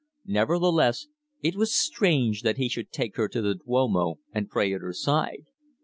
[0.25, 1.05] Nevertheless,
[1.43, 4.93] it was strange that he should take her to the Duomo and pray at her
[4.93, 5.45] side.